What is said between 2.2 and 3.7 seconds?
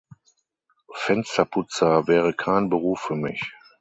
kein Beruf für mich.